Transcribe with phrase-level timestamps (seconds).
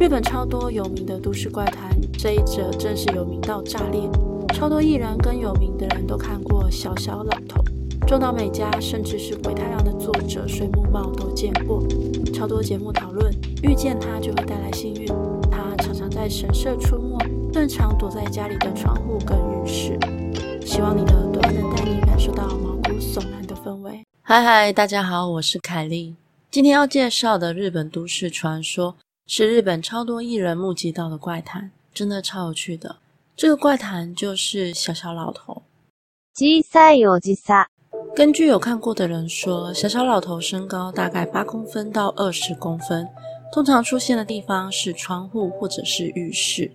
[0.00, 4.10] 日本超多有名的都市怪谈，这一则正是有名到炸裂，
[4.52, 7.62] 超多艺人跟有名的人都看过小小老头。
[8.06, 11.82] 中岛美嘉甚至是《鬼太郎》的作者水木茂都见过。
[12.34, 15.06] 超多节目讨论，遇见他就会带来幸运。
[15.50, 17.18] 他常常在神社出没，
[17.52, 19.98] 更常躲在家里的窗户跟浴室。
[20.66, 24.04] 希望你的耳朵能带你感受到毛骨悚然的氛围。
[24.22, 26.16] 嗨嗨，大家好，我是凯莉。
[26.50, 28.96] 今天要介绍的日本都市传说，
[29.27, 32.97] 是日本超多艺人目击到的怪谈，真的超有趣的。
[33.35, 35.61] 这个怪谈就是小小老头。
[36.35, 37.65] 小さいおじさ。
[38.15, 43.07] 根据有看过的人说，小小老头身高大概八公分到二十公分，
[43.51, 46.71] 通常出现的地方是窗户或者是浴室。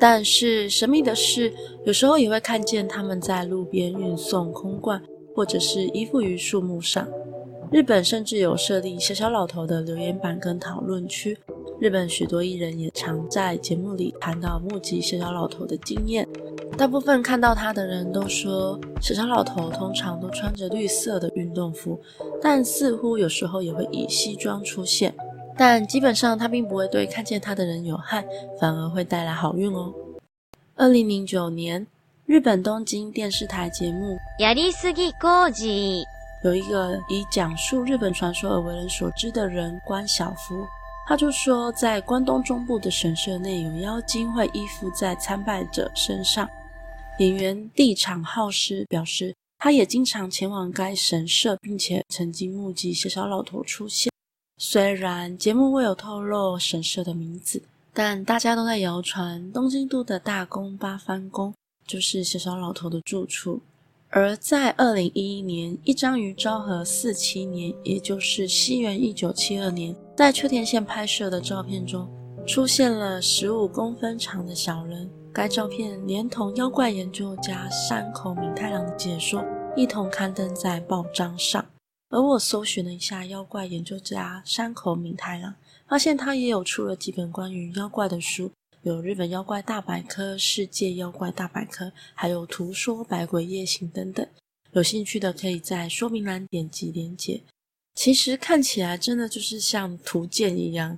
[0.00, 1.52] 但是神秘的是，
[1.84, 5.00] 有时候也会看见他们在路边运送空罐，
[5.34, 7.06] 或者是依附于树木上。
[7.70, 11.38] 日本甚至有设立小小老头的留言板跟讨论区。
[11.80, 16.26] 日本许多艺人也常在节目里谈到目击小小老头的经验。
[16.76, 22.00] 大部分看到他的人都说，小小老头通常都穿着绿色的运动服，
[22.42, 25.14] 但似乎有时候也会以西装出现。
[25.56, 28.24] 但基本上他并不会对看见他的人有害，
[28.58, 29.92] 反而会带来好运哦。
[30.74, 31.86] 二零零九年，
[32.26, 36.02] 日本东京电视台节目やりすぎ工事
[36.42, 40.66] 有一个以讲述日本传说而为人所知的人关小夫，
[41.09, 46.47] 他就说，在关东中部的神社内有妖精会依附在参拜者身上。
[47.17, 54.13] 演员地场浩师表示，他也经常前往该神社，并且曾经目击小小老头出现。
[54.59, 57.59] 虽然节目未有透露神社的名字，
[57.91, 61.51] 但大家都在谣传东京都的大宫八幡宫
[61.87, 63.59] 就是小小老头的住处。
[64.11, 72.09] 而在二零一一年，一张于昭和四七年，也就是西元一九七二年，在秋田县拍摄的照片中，
[72.47, 75.07] 出现了十五公分长的小人。
[75.31, 79.45] 该照片连同妖怪研究家山口敏太郎的解说
[79.77, 81.63] 一同刊登在报章上。
[82.09, 85.53] 而我搜寻了一下妖怪研究家山口敏太郎，
[85.87, 88.49] 发现他也有出了几本关于妖怪的书。
[88.83, 94.25] 有日本妖怪大百科、世界妖怪大百科，还有图说百鬼夜行等等。
[94.71, 97.41] 有兴趣的可以在说明栏点击连结。
[97.95, 100.97] 其实看起来真的就是像图鉴一样。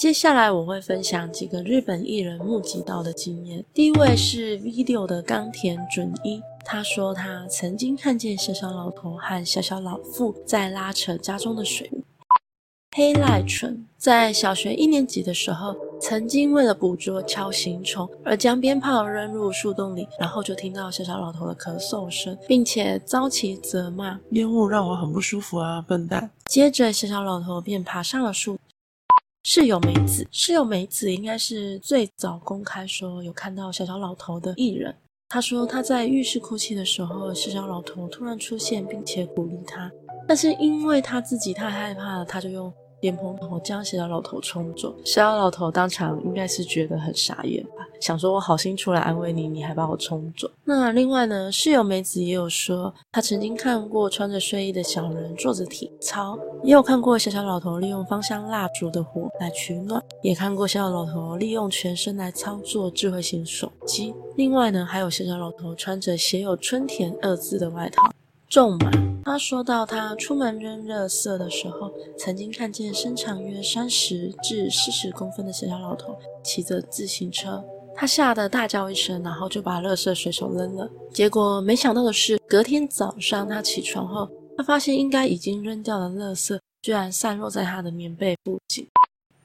[0.00, 3.62] 接下来我会分享几个日本艺人目击到的经验。
[3.74, 11.90] 第一位是 video 的冈田准一，他说他曾经看见小小老头和小小老妇在拉扯家中的水。
[12.96, 15.76] 黑赖纯在小学一年级的时候。
[16.02, 28.58] 曾经为了捕捉锹形虫而将鞭炮扔入树洞里，然后就听到小小老头的咳嗽声，并且遭其责骂：“烟雾让我很不舒服啊，笨蛋！”接着，小小老头便爬上了树。
[29.44, 34.92] 室友梅子，室友梅子应该是最早公开说有看到小小老头的艺人。
[35.28, 39.88] 他说他在浴室哭泣的时候，小小老头突然出现，并且鼓励他，
[40.26, 42.72] 但是因为他自己太害怕了，他就用。
[43.02, 50.48] 莲蓬头将小小老头冲走，小小老头当场应该是觉得很傻眼吧，想说我好心出来安慰你，你还把我冲走。
[50.64, 64.14] 那另外呢，室友梅子也有说，她曾经看过穿着睡衣的小人做着体操，也有看过小小老头利用芳香蜡烛的火来取暖，也看过小小老头利用全身来操作智慧型手机。
[64.36, 68.11] 另外呢，还有小小老头穿着写有“春田”二字的外套。
[68.52, 68.90] 重嘛，
[69.24, 76.14] 他说到他出门扔垃圾的时候，曾经看见身长约三十至四十公分的小小老头
[76.44, 77.64] 骑着自行车，
[77.94, 80.86] 他吓得大叫一声，然后就把垃圾随手扔了。
[81.14, 88.86] 结果没想到的是，隔天早上他起床后，他发现应该已经扔掉的垃圾居然散落在他的棉被附近。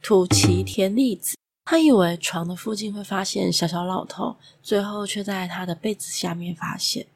[0.00, 1.36] 土岐田利子，
[1.66, 7.06] 他以为床的附近会发现小小老头，最后却在他的被子下面发现。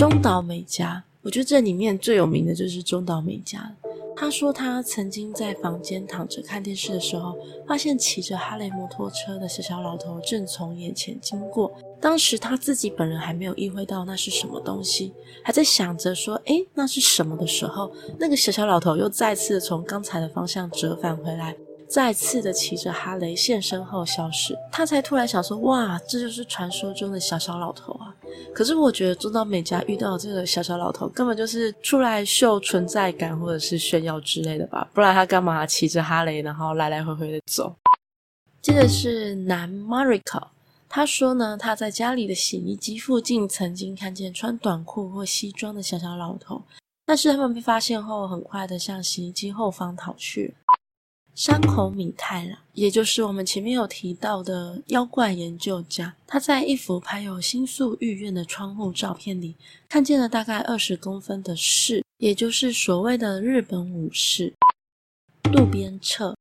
[0.00, 3.72] 中岛美嘉，我觉得这里面最有名的就是中岛美嘉了。
[4.16, 7.36] 他说他曾经在房间躺着看电视的时候，
[7.68, 11.70] 发现骑着哈雷摩托车的小小老头正从眼前经过。
[12.00, 15.12] 当时他自己本人还没有意会到那是什么东西，
[15.44, 21.54] 还在想着说：“诶，那是什么？”的时候，那个小小老头又再次从刚才的方向折返回来。
[21.90, 28.14] 再次的骑着哈雷现身后消失，他才突然想说：“哇，这就是传说中的小小老头啊！”
[28.54, 34.88] 可是我觉得中岛美嘉遇到这个小小老头，根本就是出来秀存在感或者是炫耀之类的吧？
[34.94, 37.74] 不然他干嘛骑着哈雷，然后来来回回的走？
[38.62, 40.46] 接着是南 Mariko，
[40.88, 46.62] 他说呢，他在家里的洗衣机附近曾经看见穿短裤或西装的小小老头，
[47.04, 50.54] 但是他们被发现后，很快的向洗衣机后方逃去。
[51.34, 59.54] 山口米太郎，也就是我们前面有提到的妖怪研究家，他在一幅拍有新宿御苑的窗户照片里，
[59.88, 64.54] 看见了大概二十公分的士，也就是所谓的日本武士
[65.44, 66.34] 渡边彻。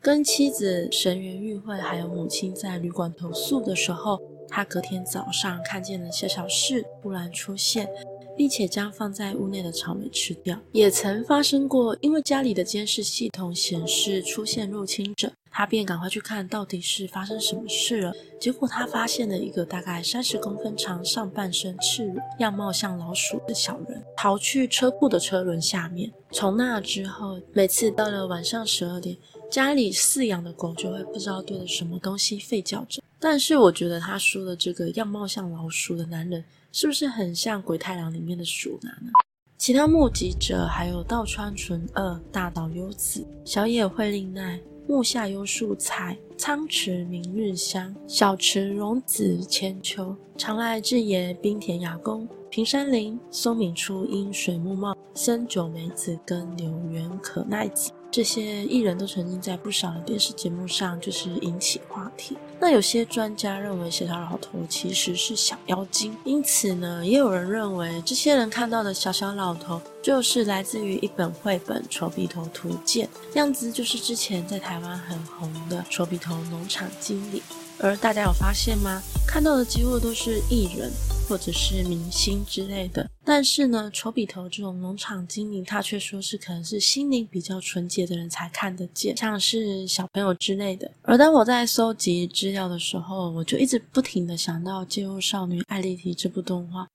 [0.00, 4.20] 跟妻子神原玉惠还有母亲在旅馆投宿的时候，
[4.50, 7.88] 他隔天早上看见了小小士突然出现，
[8.36, 10.58] 并且将放在屋内的草莓吃掉。
[10.72, 18.12] 也曾发生过，因为家里的监视系统显示出现入侵者，他便赶快去看到底是发生什么事了。
[18.40, 26.12] 结果他发现了一个大概三十公分长、上半身赤裸、样貌像老鼠的小人，逃去车库的车轮下面。
[26.30, 29.16] 从那之后，每次到了晚上十二点。
[29.50, 39.12] 家里饲养的狗就会不知道对着什么东西吠叫着，但是我觉得他说的这个样貌像老鼠的男人，是不是很像鬼太郎里面的鼠男呢？
[39.56, 57.90] 其他目击者还有道川纯二、大岛优子、小野惠令奈、木下优树菜、仓池明日香、小池荣子千秋、长濑智也、冰田雅功、平山绫、松皿初音、水木茂、森久美子跟柳原可奈子。
[58.14, 62.38] 这些艺人都曾经在不少的电视节目上就是引起话题。
[62.60, 77.40] 那有些专家认为小小老头其实是小妖精，因此呢，也有人认为这些人看到的小小老头就是来自于一本绘本《丑鼻头图鉴》，样子就是之前在台湾很红的《丑鼻头农场经理》。
[77.80, 79.02] 而大家有发现吗？
[79.26, 80.88] 看到的几乎都是艺人
[81.28, 90.90] 或者是明星之类的，但是呢，丑比头这种农场经理，他却说是可能是心灵比较纯洁的人才看得见，像是小朋友之类的。
[91.02, 96.86] 而当我在搜集资料的时候，我就一直不停的想到《街舞少女爱丽缇》这部动画。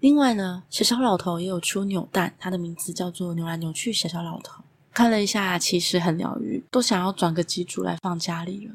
[0.00, 4.62] 另外呢，小小老头也有出扭蛋，他的名字叫做《扭来扭去小小老头》。
[4.92, 8.74] 看了一下，其实很疗愈，都想要转个几组来放家里了。